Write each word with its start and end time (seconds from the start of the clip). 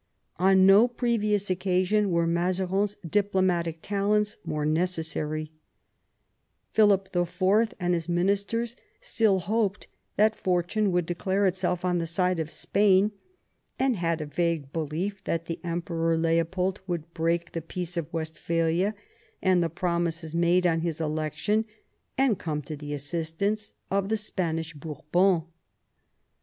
On 0.39 0.65
no 0.65 0.87
previous 0.87 1.51
occasion 1.51 2.09
were 2.09 2.25
Muzarin's 2.25 2.97
diplomatic 3.07 3.83
talents 3.83 4.37
more 4.43 4.65
necessary. 4.65 5.51
Philip 6.71 7.15
IV. 7.15 7.75
and 7.79 7.93
his 7.93 8.09
ministers 8.09 8.75
still 8.99 9.37
hoped 9.41 9.85
that 10.15 10.35
fortune 10.35 10.91
would 10.91 11.05
declare 11.05 11.45
itself 11.45 11.85
on 11.85 11.99
the 11.99 12.07
side 12.07 12.39
of 12.39 12.49
Spain, 12.49 13.11
and 13.77 13.95
had 13.95 14.21
a 14.21 14.25
vague 14.25 14.73
belief 14.73 15.23
that 15.25 15.45
the 15.45 15.59
Emperor 15.63 16.17
Leopold 16.17 16.81
would 16.87 17.13
break 17.13 17.51
the 17.51 17.61
Peace 17.61 17.95
of 17.95 18.11
West 18.11 18.33
phalia 18.39 18.95
and 19.39 19.61
the 19.63 19.69
promises 19.69 20.33
made 20.33 20.65
on 20.65 20.79
his 20.81 20.99
election, 20.99 21.63
and 22.17 22.39
come 22.39 22.63
to 22.63 22.75
the 22.75 22.91
assistance 22.91 23.73
of 23.91 24.09
the 24.09 24.17
Spanish 24.17 24.73
Bourbons. 24.73 25.43